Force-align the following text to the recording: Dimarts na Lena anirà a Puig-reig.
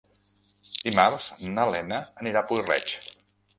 Dimarts 0.87 1.27
na 1.59 1.67
Lena 1.73 2.01
anirà 2.25 2.43
a 2.43 2.45
Puig-reig. 2.51 2.99